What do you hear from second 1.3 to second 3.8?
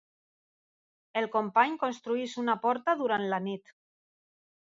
company construeix una porta durant la nit.